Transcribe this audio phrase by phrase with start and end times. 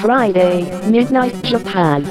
[0.00, 2.02] Friday, Midnight Japan.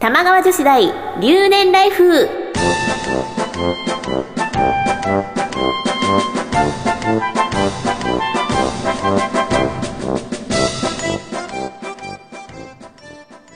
[0.00, 0.82] 玉川女子大
[1.22, 2.28] 留年ライフ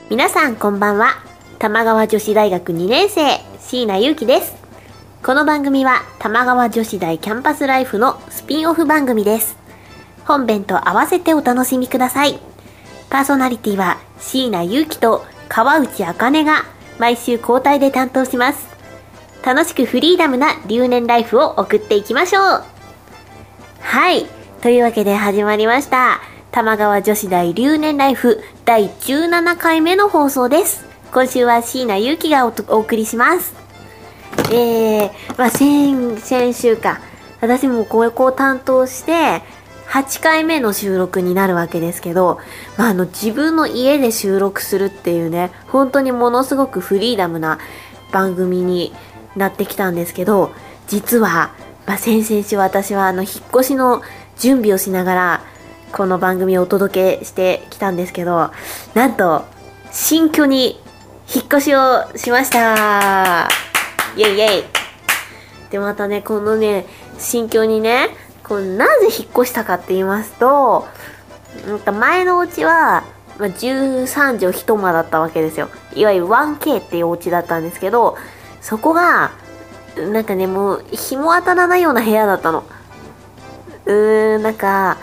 [0.08, 1.22] 皆さんこんばんは。
[1.58, 4.56] 玉川女子大学2年生椎名優樹です。
[5.22, 9.58] この番組は玉川女子大キャンパスライフのスピンオフ番組です。
[10.24, 12.38] 本編と合わせてお楽しみください。
[13.10, 16.64] パーソナリティは椎名優樹と川内茜が
[16.98, 18.68] 毎週交代で担当します。
[19.44, 22.77] 楽しくフリーダムな留年ライフを送っていきましょう。
[23.80, 24.26] はい。
[24.62, 26.20] というわけで始まりました。
[26.50, 28.42] 玉川女子大留年ライフ。
[28.64, 30.84] 第17回目の放送です。
[31.12, 33.54] 今週は椎名優樹がお送りします。
[34.52, 37.00] えー、まあ先先週か。
[37.40, 39.42] 私もここを担当して
[39.86, 42.40] 8回目の収録になるわけですけど、
[42.76, 47.58] まあ、あの自分の家で収録するっていうね本当にものすごくフリーダムな
[48.10, 48.92] 番組に
[49.36, 50.52] なってきたんですけど
[50.88, 51.52] 実は、
[51.88, 54.02] まあ、先々週私はあの引っ越しの
[54.38, 55.40] 準備をしながら
[55.90, 58.50] この番組をお届けしてきたんですけど
[58.92, 59.46] なんと
[59.90, 60.78] 新居に
[61.34, 63.48] 引っ越しをしました。
[64.16, 64.64] イェイイェイ。
[65.70, 66.84] でまたねこのね
[67.18, 68.10] 新居にね
[68.44, 70.86] こうなぜ引っ越したかって言いますと
[71.66, 73.04] なんか前のお家は、
[73.38, 75.70] まあ、13畳一間だったわけですよ。
[75.94, 78.18] いわゆる 1K っていうお家だったんですけど
[78.60, 79.32] そこが
[79.96, 82.64] なんかねもう日も当たらないような部屋だったの。
[83.86, 84.98] うーんなんか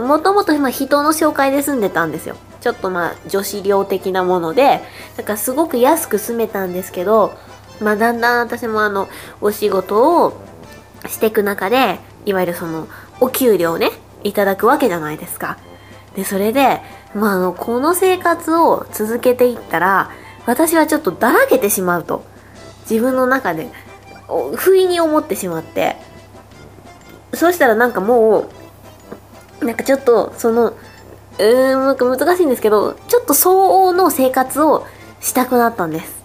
[0.00, 2.36] もともと今人の紹介で住んでたんですよ。
[2.60, 4.80] ちょっとまあ女子寮的なもので
[5.16, 7.34] だかすごく安く住めたんですけど
[7.80, 9.08] まあだんだん私もあの
[9.40, 10.40] お仕事を
[11.08, 12.86] していく中でいわゆるその
[13.20, 13.90] お給料ね
[14.22, 15.58] いただくわけじゃないですか。
[16.14, 16.80] でそれで
[17.14, 20.10] まああのこの生活を続けていったら
[20.46, 22.24] 私はちょっとだらけてしまうと。
[22.90, 23.70] 自分の中で
[24.56, 25.96] 不意に思ってしまって。
[27.34, 28.50] そうしたらなんかも
[29.62, 34.86] うなんかちょっとそのうーんなんか難しいんですけどちょっと相応の生活を
[35.20, 36.22] したくなったんです。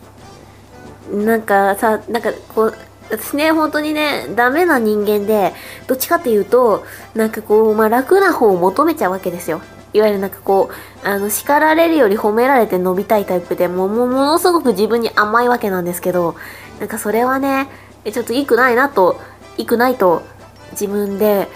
[1.11, 2.73] なんかさなんかこう
[3.09, 5.53] 私ね本当にねダメな人間で
[5.87, 6.83] どっちかっていうと
[7.15, 9.61] なんかこう、まあ、楽な方を求めちゃうわけですよ。
[9.93, 10.69] いわゆるなんかこ
[11.03, 16.35] うあの叱られるより褒められて伸びたいタイプでもうもうものすごく自分に甘いわけなんですけど
[16.79, 17.69] なんかそれはね
[18.05, 19.19] えちょっといくないなと
[19.57, 20.23] いくないと
[20.71, 21.47] 自分で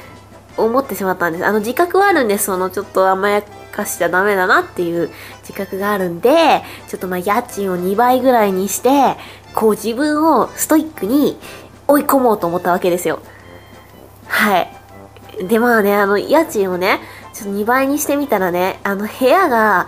[0.58, 1.46] 思ってしまったんです。
[1.46, 2.46] あの自覚はあるんです。
[2.46, 3.42] そのちょっと甘や
[3.72, 5.10] かしちゃダメだなっていう
[5.42, 9.16] 自覚があるんでちょっとまあ家賃を2倍ぐらいにして
[9.56, 11.38] こう自分をストイックに
[11.88, 13.20] 追い込もうと思ったわけですよ。
[14.28, 15.48] はい。
[15.48, 17.00] でまあねあの家賃をね
[17.34, 19.88] ちょっと2倍にしてみたらねあの部屋が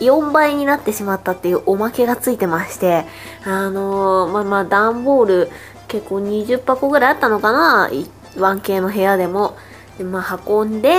[0.00, 3.04] 4倍になってしまったっていうおまけがついてまして
[3.44, 5.50] あのー、まあまあ段ボール
[5.90, 7.90] 結構20箱ぐらいあったのかな
[8.36, 9.56] ？1K の部屋でも。
[9.98, 10.94] で、まあ、運んで、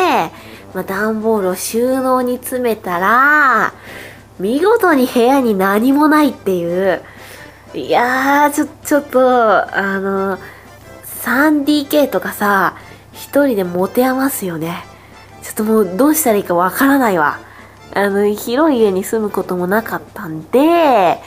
[0.73, 3.73] まあ、段ボールを収納に詰めたら
[4.39, 7.01] 見事に部屋に何もないっていう。
[7.73, 10.37] いやーちょちょっとあの
[11.23, 12.75] 3DK とかさ
[13.13, 14.83] 一人で持て余すよね。
[15.41, 17.39] ちょっともうどうしたらいいかわからないわ。
[17.93, 21.19] あの広い家に住むこともなかったんで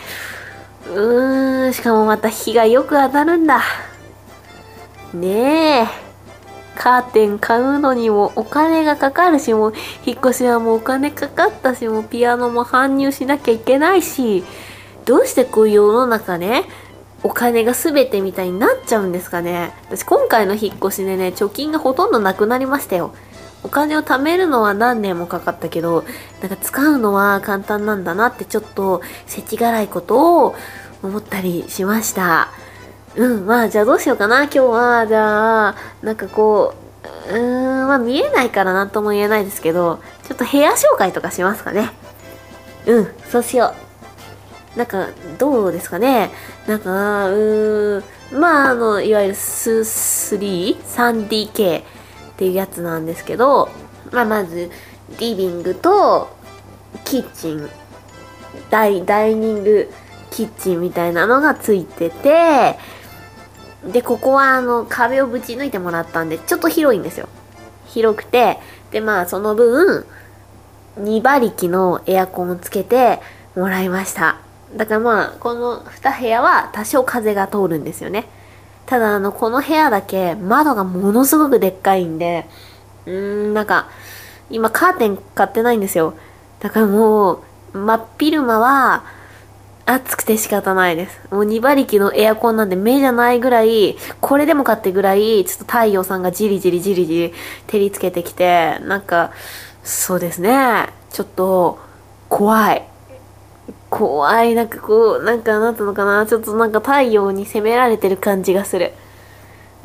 [0.88, 3.62] うーんしかもまた日がよく当たるんだ。
[5.12, 6.04] ねえ。
[6.76, 9.74] カーテン買うのにもお金がかかるしもう
[10.04, 14.44] 引っ越しはもうお金かかったしもうピアノも搬入しなきゃいけないし
[15.04, 16.64] どうしてこういう世の中ね
[17.22, 19.72] お金が全てみたいになっちゃうんですかね。
[19.86, 23.14] 私今回の引っ越しでね貯金がほとんどなくなりましたよ。
[23.64, 26.05] お金を貯めるのは何年もかかったけど
[26.40, 30.55] なんか使うのは簡単なんだなってちょっと世知辛いことを
[31.02, 32.50] 思ったりしました。
[33.16, 35.06] うんまあじゃあどうしようかな今日は。
[35.06, 36.75] じゃあなんかこ
[37.31, 41.90] ううーんまあ見えないから何とも言えないですけどちょっと部屋紹介とかしますかね。
[42.87, 43.75] うんそうしよ
[44.75, 44.78] う。
[44.78, 45.08] なんか
[45.38, 46.31] どうですかね。
[46.66, 48.05] なんかうーん
[48.40, 51.82] まああのいわゆるス 3?3DK
[52.34, 53.69] っていうやつなんですけど、
[54.12, 54.70] まあ、まず
[55.19, 56.28] リビングと
[57.04, 57.69] キッチン。
[58.70, 59.90] ダイダイニング
[60.31, 62.76] キッチンみたいなのがついてて
[63.84, 67.28] でここはあの壁をぶち抜いてもらったんでちょっと広いんですよ。
[67.86, 68.58] 広くて
[68.90, 70.06] でまあその分
[70.98, 73.20] 2馬力のエアコンをつけて
[73.56, 74.38] もらいました。
[74.75, 78.26] だからまあこの2部屋は多少風が通るんですよね。
[78.86, 82.46] ただあのこの部屋だけ窓がものすごくでっかいんで
[83.06, 83.88] うーんなんか
[84.50, 86.14] 今カーテン買ってないんですよ
[86.60, 87.42] だからも
[87.72, 89.04] う真っ昼間は
[89.86, 91.20] 暑くて仕方ないです。
[91.31, 97.34] もう2馬力のエアコンなんで目じゃないぐらい、これでもかってぐらい、ちょっと太陽さんがじりじりじりじり
[97.66, 99.32] 照りつけてきて、なんか、
[99.82, 100.88] そうですね。
[101.10, 101.78] ちょっと、
[102.30, 102.82] 怖い。
[103.94, 104.56] 怖い。
[104.56, 106.26] なんかこう、なんかなんていうのかな。
[106.26, 108.93] ちょっとなんか太陽に攻められてる感じがする。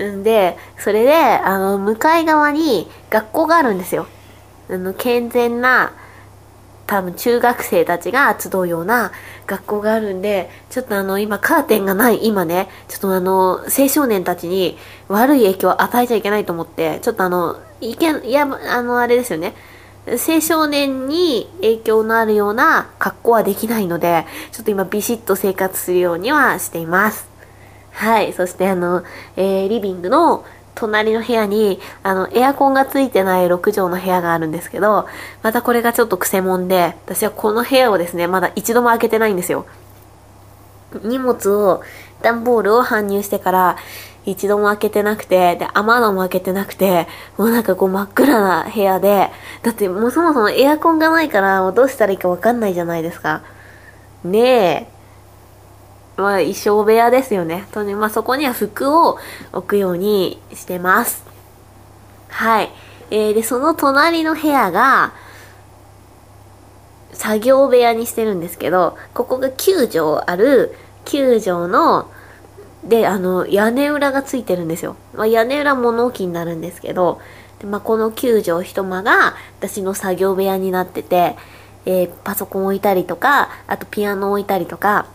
[0.02, 4.08] んで、それで、あの、向かい側に学校があるんですよ。
[4.68, 5.94] あの、健全な、
[6.88, 9.12] 多分中学生たちが集うような
[9.46, 14.76] 学校があるんで、ちょっとあの、今カーテンがない今ね、ちょっとあの、青少年たちに
[15.08, 19.54] 悪い影響を与えちゃいけないと思って、ちょっとあの、いけ、いや、あの、あれですよね。
[20.12, 27.28] 青少年に影響のあるような格好はできないので、ちょっと今ビシッと生活するようにはしています。
[27.92, 28.34] はい。
[28.34, 29.04] そしてあの、
[29.36, 30.46] えー、リビングの
[30.76, 35.08] 隣の部屋に、あの、エアコンがついてない6畳の部屋があるんですけど、
[35.44, 39.66] またこれがちょっとクセモンで、私はこの部屋をですね、まだ一度も開けてないんですよ。
[41.04, 41.84] 荷物を、
[42.22, 43.78] 段ボールを搬入してから、
[44.25, 47.07] 一度も開けてなくて、で、雨戸も開けてなくて、
[47.38, 49.30] もうなんかこう真っ暗な部屋で、
[49.63, 53.44] だってもうそもそもエアコンがないから、もうどうしたらいいかわかんないじゃないですか。
[54.24, 54.88] ねえ。
[56.18, 57.66] まあ、衣装部屋ですよね。
[57.71, 59.18] とね、まあそこには服を
[59.54, 61.24] 置くようにしてます。
[62.27, 62.69] はい。
[63.12, 65.13] えー、で、その隣の部屋が、
[67.13, 70.75] 作業部屋にしてるんですけど、ここが9畳ある、
[71.06, 72.10] 9畳の、
[72.84, 74.96] で、あの、屋根裏がついてるんですよ。
[75.14, 77.20] まあ、屋根裏物置になるんですけど、
[77.60, 81.36] でまあ、この9畳一間が私の作業部屋になってて、
[81.86, 85.08] えーパソコン置いたりとか、あとピアノ置いたりとか、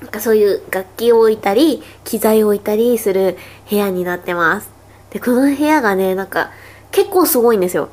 [0.00, 3.36] なんかそういう楽器を置いたり、機材を置いたりする
[3.68, 4.70] 部屋になってます。
[5.10, 6.50] で、この部屋がね、なんか
[6.92, 7.88] 結構すごいんですよ。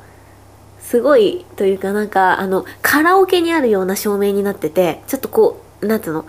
[0.80, 6.26] すごいというかなんか、あの、カラオケにあるような照明になってて、ちょっとこう、なんつうの、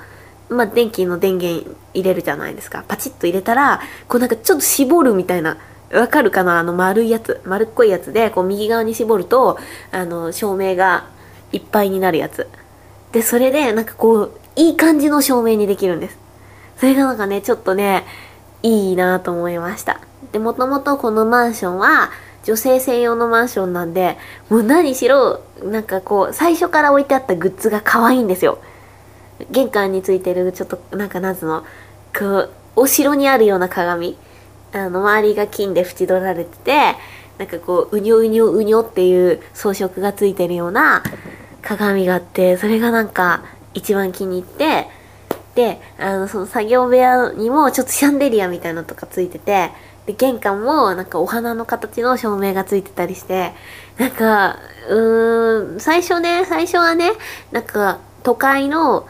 [0.49, 2.83] まあ、電気の電源入れるじゃないですか。
[2.87, 5.57] パチッと入れたら、こうなんかちょっと絞るみたいな、
[5.91, 6.59] わかるかな？
[6.59, 9.57] あの丸いやつ、丸っこいやつで、こう右側に絞ると、
[9.91, 11.07] あの、照明が
[11.51, 12.47] いっぱいになるやつ。
[13.11, 16.17] で、それで、なんかこう、いい感じの照明にできるんです。
[16.77, 18.03] それがなんかね、ちょっとね、
[18.61, 20.01] いいなと思いました。
[20.31, 22.09] で、もともとこのマンションは、
[22.43, 24.17] 女性専用のマンションなんで、
[24.49, 28.59] もう何しろ、なんかこう、最初から置いてあったグッズが可愛いんですよ。
[29.51, 31.63] 玄関についてる、ちょっと、なんかなんつの、
[32.17, 34.17] こう、お城にあるような鏡。
[34.73, 36.95] あの、周りが金で縁取られてて、
[37.37, 41.03] なんかこう、うにょうにょうにょっていう装飾がついてるような
[41.61, 43.43] 鏡があって、それがなんか
[43.73, 44.87] 一番気に入って、
[45.55, 49.71] で、あの、その作業部屋にもちょっとシャンデリアみたいなのとかついてて、
[50.05, 53.53] で、玄関もなんかお花の形の照明がついてたりして、
[53.97, 54.59] なんか、
[54.89, 57.11] うーん、最初ね、最初はね、
[57.51, 59.07] なんか都会の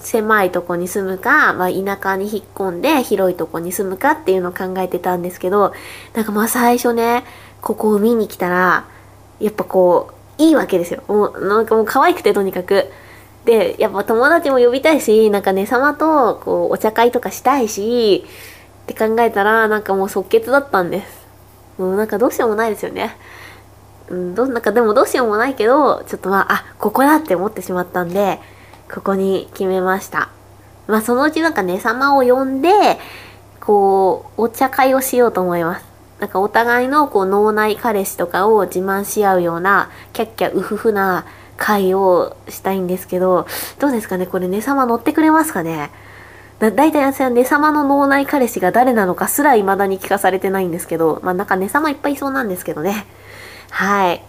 [0.00, 5.72] 狭いとこに住むか、まあ、田舎に引っ込んで広いとこに住むかっていうのを考えてたんですけど、
[6.14, 7.24] なんかまあ最初ね、
[7.60, 8.86] ここを見に来たら、
[9.40, 11.02] やっぱこう、いいわけですよ。
[11.08, 12.90] もう、なんかもう可愛くてとにかく。
[13.44, 18.24] で、やっぱ友達も呼びたいし、なんかね、様とこう、お茶会とかしたいし、
[18.82, 21.26] って考えたら、なんかもう即決だったんです。
[21.78, 23.16] もうなんかどうしようもないですよね。
[24.08, 28.40] うん、ど、なんかでもどうしようもないけど、ちょっとまあ、あ、ここだって思ってしまったんで、
[28.92, 30.30] ここに決めました。
[30.86, 32.70] まあそのうちなんかね、様を呼んで、
[33.60, 35.84] こう、お茶会をしようと思います。
[36.20, 41.26] なんかお互いのこう脳内彼氏とかを自慢し合うような、キャッキャウフフな
[41.58, 43.46] 会をしたいんですけど、
[43.78, 45.90] どうですかねこれね様乗ってくれますかね？
[46.58, 53.04] だ大体私はね様の脳内彼氏が誰なのかすら未だに聞かされてないんですけど、まあなんかね様いっぱいいそうなんですけどね。
[53.70, 54.22] はい。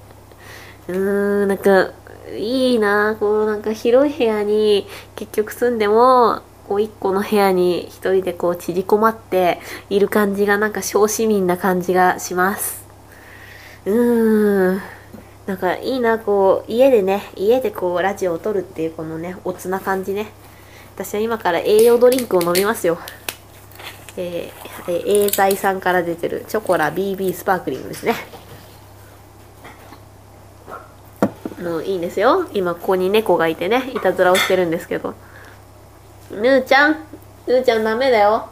[0.89, 1.91] うーん、なんか、
[2.35, 12.85] いいなこうなんか広い部屋に結局住んでも、こう一個の部屋に一人でこう縮こまっている感じがなんか小市民な感じがします。
[13.85, 14.81] うーん。
[15.47, 20.27] なんかいいなこう家でね、家でこうラジオを撮るっていうこのね、おつな感じね。
[20.95, 22.97] 私は今から栄養ドリンクを飲みますよ。
[24.17, 28.15] えー、えー、エーザイさんから出てるチョコラ BB スパークリングですね。
[31.61, 32.47] もういいんですよ。
[32.53, 35.15] 今ここに猫がいてね、いたずらをしてるんですけど。
[36.31, 36.97] ぬーちゃん
[37.47, 38.49] ぬーちゃんダメだよ。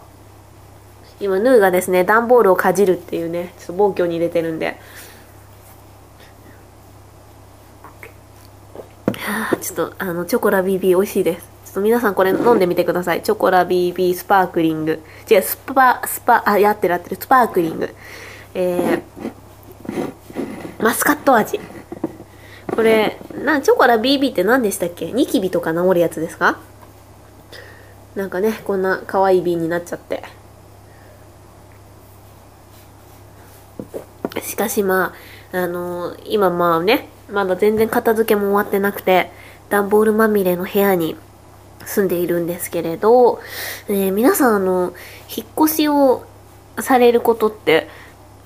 [1.19, 4.77] 今ヌーがですね段ボールをかじるっていうねちょっと暴挙に入れてるんで。
[9.17, 11.45] はあちょっとあのチョコラ BB 美味しいです。
[11.65, 13.21] ちょっと皆さんこれ飲んでみてください。
[13.21, 15.03] チョコラ BB スパークリング。
[15.29, 17.17] 違うスパスパあやってるやってる。
[17.19, 17.93] スパークリング。
[18.53, 21.59] えー、マスカット味。
[22.75, 25.12] これなチョコラ BB って何でしたっけ？
[25.12, 26.60] ニキビとか治るやつですか？
[28.15, 30.24] なんかねこんな可愛い瓶になっちゃって。
[34.41, 35.13] しかしま
[35.53, 39.32] ああのー今まあねまだ全然片付けも終わってなくて
[39.70, 41.15] 段ボールまみれの部屋に
[41.86, 43.39] 住んでいるんですけれど、
[43.88, 44.94] えー皆さんあの
[45.36, 46.25] 引っ越しを
[46.79, 47.88] されることって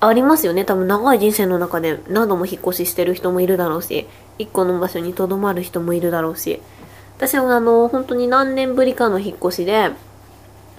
[0.00, 0.64] ありますよね。
[0.64, 4.06] 多分長い人生の中で何度も引っ越ししてる人もいるだろうし
[4.38, 6.60] 一個の場所にとどまる人もいるだろうし。
[7.18, 9.90] 私はあの本当に何年ぶりかの引っ越しで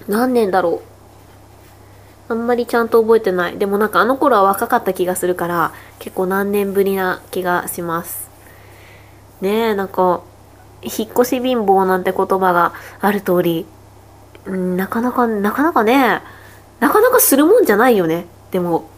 [0.08, 0.82] 何年だろ
[2.28, 2.32] う。
[2.32, 3.58] あんまりちゃんと覚えてない。
[3.58, 8.28] でもなんかあの頃は若かった気がするから結構何年ぶりな気がします。
[9.40, 10.22] ねえなんか
[10.82, 13.66] 引っ越し貧乏なんて言葉がある通り
[14.46, 16.22] うんなかなかなかなかね
[16.80, 18.26] なかなかするもんじゃないよね。
[18.50, 18.88] でも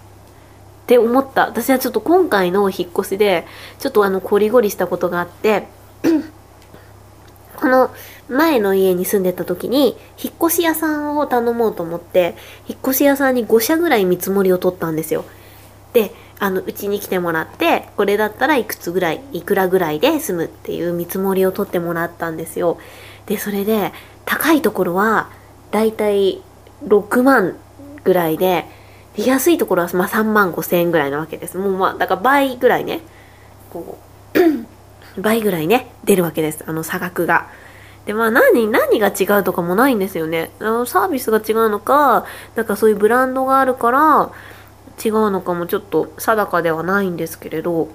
[0.84, 1.46] って思った。
[1.46, 3.46] 私はちょっと今回の引っ越しで
[3.78, 5.66] ちょっとあのコリゴリしたことがあって
[7.56, 7.90] この
[8.28, 12.36] 前の家に住んでた時に引っ越し屋さんを頼もうと思って
[12.68, 15.24] 引っ越し屋さんに5社ぐらい見積もりを取ったんですよ。
[15.94, 22.78] であのうちに来てもらってこれだったらいくつぐらいいくらぐらいで済むっていう見積もりを取ってもらったんですよ。
[23.24, 23.92] でそれで
[24.26, 25.30] 高いところは
[25.70, 26.42] だいたい
[26.84, 27.56] 6万
[28.02, 28.66] ぐらいで
[29.16, 31.56] で安いところはまあ3万5千円ぐらいなわけです。
[31.56, 33.00] もうまあだから倍ぐらいね。
[33.72, 33.98] こ
[35.16, 36.64] う 倍ぐらいね出るわけです。
[36.66, 37.48] あの差額が。
[38.06, 40.50] でまあ何何が違うとかもないんですよね。
[40.60, 44.30] あのサービスが違うのかなんかそういうブランドがあるから
[45.04, 47.88] 違うのかもちょっと定かではないんですけれど。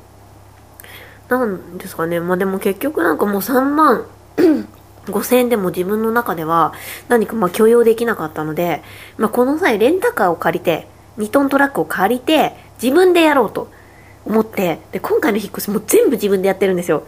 [1.28, 2.20] なんですかね。
[2.20, 4.06] まあでも結局なんかもう3万
[5.06, 6.74] 5000円でも自分の中では
[7.08, 8.82] 何かまあ許容できなかったので、
[9.18, 13.72] まあ、この際レンタカーを借りて2トントラックを借りて自分でやろうと
[14.26, 17.06] 思ってで今回の引っ越しも全部自分でやってるんですよ、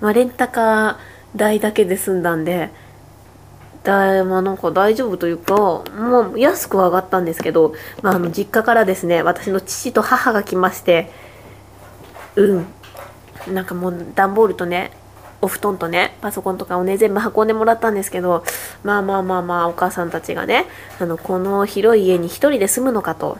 [0.00, 0.96] まあ、レンタカー
[1.36, 2.70] 代だけで済んだんで
[3.84, 11.10] だまあなんか大丈夫というかもう安くは上がったんですけど、まあ、あの実家からですね私の父と母が来まして
[12.36, 12.66] うん。
[13.48, 14.92] なんかもう段ボールとね
[15.42, 18.44] お布団とねパソコンとかをね全部運んでもらったんですけど
[18.82, 20.66] まあまあまあまあお母さんたちがね
[20.98, 23.38] あのこの広い家に一人で住むのかと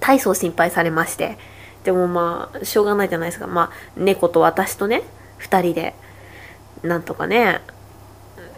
[0.00, 1.38] 大層心配されまして
[1.84, 3.46] でもまあしょうがないじゃないですか。
[3.46, 5.02] まあ猫と私とね
[5.40, 5.94] 2人で
[6.82, 7.60] なんとかね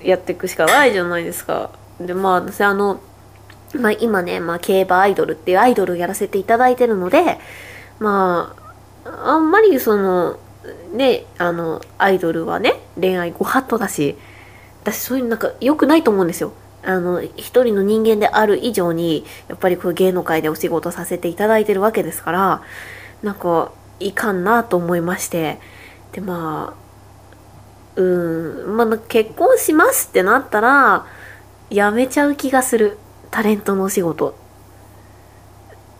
[0.02, 1.70] やっていくしかないじゃないですか。
[2.00, 3.00] でまあ私あの、
[3.74, 7.38] まあ、今ね、まあ、競馬アイドルっていうアイドルをやらせていただいてるので
[7.98, 8.56] ま
[9.04, 10.38] ああんまりその
[10.92, 14.16] ねあのアイドルはね恋愛ご法度だし
[14.82, 16.52] 私そういうのなんか良くないと思うんですよ。
[16.84, 22.62] あの一人の人間である以上にやっぱりこう芸能界でお仕事させていただいてるわけですから
[23.22, 25.58] なんかいかんなと思いまして。
[26.12, 31.04] でまあうんまあ結婚しますってなったら
[31.68, 32.98] やめちゃう気がする。
[33.30, 34.34] タレントのお仕事。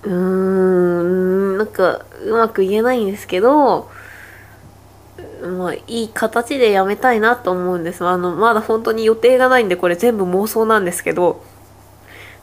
[0.05, 3.91] うーんなんかうまく言えないんですけど
[5.43, 8.05] まあいい形でやめたいなと思うんです。
[8.05, 11.43] あのまだ本当に予定がないんでこれ全部妄想なんですけど。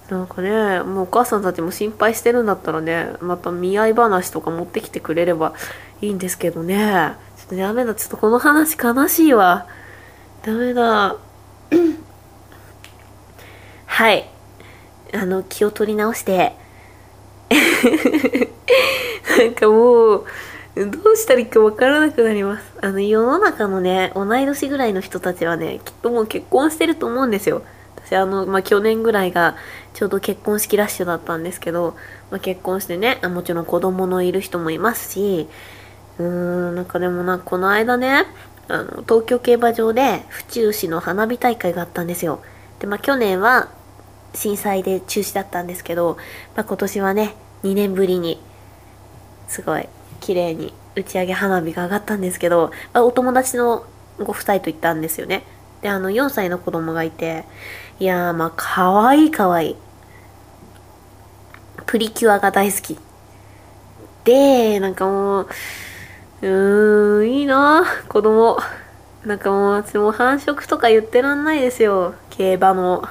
[0.09, 5.55] なんかねもうお母さんたちも心配してるんだったらねまた見合い話とか持ってきてくれれば
[5.99, 7.15] いいんですけどね。
[7.37, 7.95] ちょっとダメだ。
[7.95, 9.65] ちょっとこの話悲しいわ。
[10.43, 11.15] ダメだ。
[13.87, 14.29] はい。
[15.13, 16.55] あの気を取り直して。
[19.39, 20.25] なんかもう
[20.75, 22.65] どうしたらいいか分からなくなります。
[22.81, 27.61] あの世の中のね同い年ぐらいの人たちはねきっともう結婚してると思うんですよ。
[27.95, 29.55] 私あの、まあ、去年ぐらいが
[29.93, 31.95] ちょうど結婚式ラッシュだったんですけど、
[32.29, 35.47] まあ、結婚してねもちろん子供のいる人もいますし
[36.19, 36.25] うー
[36.71, 38.25] んなんかでもなこの間ね
[38.67, 42.41] あの東京競馬場で府中市の花火大会があったんですよ。
[42.79, 43.69] でまあ去年は
[44.33, 46.17] 震災で中止だったんですけど、
[46.55, 48.41] まあ、今年はね2年ぶりに
[49.47, 49.87] すごい
[50.25, 53.85] 綺麗に打ち上げ花火が上がったんですけど、あ、お友達の
[54.17, 55.43] ご夫妻と行ったんですよね。
[55.81, 57.43] であの4歳の子供がいて
[57.99, 59.71] いやーまあかわいいかわい。
[59.71, 59.75] い
[61.85, 62.97] プリキュアが大好き。
[64.23, 65.47] でなんかもう
[66.41, 68.57] うーんいいな子供。
[69.25, 72.15] なんかもう私も繁殖とか言ってらんないですよ。
[72.31, 73.07] 競馬の。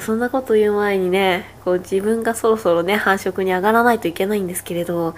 [0.00, 5.14] そんなこと言う前にね、こう自分がそろそろね、繁殖に上がらないといけないんですけれど、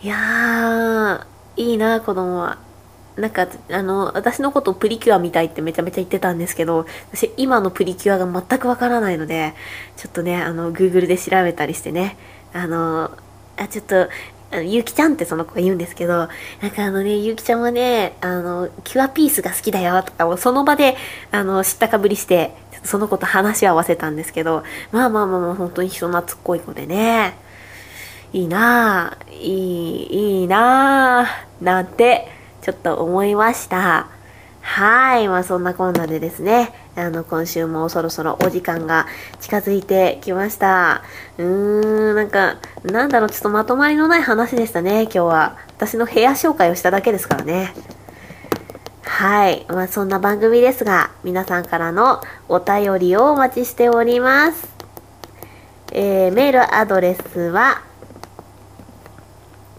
[0.00, 1.26] いや、
[1.56, 2.58] いいな、子供は。
[3.16, 9.54] なんか、あの、私のことプリキュアみたいってめちゃめちゃ言ってたんですけど、私今のプリキュアが全くわからないので、
[9.96, 12.16] ちょっとね、あの、Google で調べたりしてね、
[12.52, 13.10] あの、
[13.56, 14.08] あ、ちょっと、
[14.62, 16.28] ゆきちゃんってその子が言うんですけど、
[16.62, 20.96] なんかあのね、ゆきちゃんはね、あの、キュアピースが好きだよとかをその場で、
[21.32, 24.62] あの、知ったかぶりして、その子と話を合わせたんですけど、
[24.92, 27.36] まあまあまあ、本当に人懐っこい子でね、
[28.32, 32.28] いいなぁ、いい、いいなぁ、なんて、
[32.60, 34.08] ちょっと思いました。
[34.60, 35.28] はい。
[35.28, 39.06] まあそんなこんなでですね、あの、今週もそろそろお時間が
[39.40, 41.02] 近づいてきました。
[41.38, 45.56] うーん、なんか、なんだろう、ちょっとまとまりのない話でしたね、今日は。
[45.78, 47.72] 私の部屋紹介をしただけですからね。
[49.04, 49.64] はい。
[49.70, 54.68] まあそんな番組ですが、皆さんからのお便りをお待ちしております。
[55.92, 57.87] えー、メールアドレスは、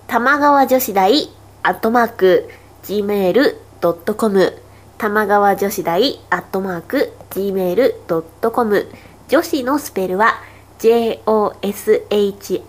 [0.09, 1.29] 玉川女子大
[1.61, 2.49] アットマーク
[2.81, 4.53] gmail.com
[4.97, 8.87] 玉川女子大アットマーク gmail.com
[9.27, 10.41] 女子のスペルは
[10.79, 12.63] joshi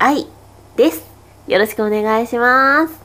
[0.77, 1.03] です。
[1.49, 3.01] よろしくお願いします。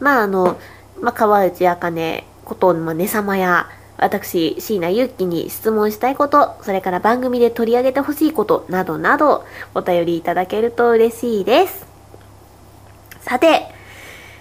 [0.00, 0.58] まああの、
[1.00, 9.44] まあ、川内あかねこと、まあ、ねさまや、私、椎名ゆうきに質問したいこと、それから番組で取り上げてほしいこと、などなど、
[9.76, 11.89] お便りいただけると嬉しいです。
[13.20, 13.66] さて、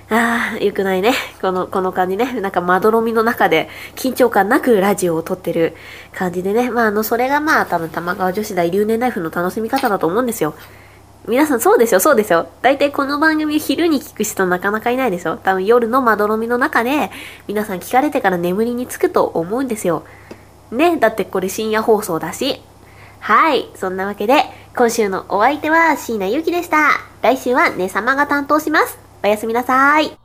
[0.09, 1.13] ああ、よくないね。
[1.39, 2.41] この、この感じね。
[2.41, 5.75] なんかまどろみの中で緊張感なくラジオを撮ってる
[6.13, 6.71] 感じでね。
[6.71, 10.55] まあ、あの、それがまあ、多分玉川女子大留年ライフの楽しみ方だと思うんですよ。
[11.27, 12.48] 皆さんそうですよ、そうですよ。
[12.63, 17.12] 大体この番組昼に聞く人なかなかいないでしょ多分夜のまどろみの中で
[17.48, 20.03] 皆さん聞かれてから眠りにつくと思うんですよ。
[20.71, 22.63] ね、だってこれ深夜放送だし。
[23.19, 24.45] はい、そんなわけで
[24.76, 27.02] 今週のお相手は椎名ゆきでした。
[27.22, 28.98] 来週はね様が担当します。
[29.24, 30.19] おやすみなさい。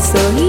[0.00, 0.47] slowly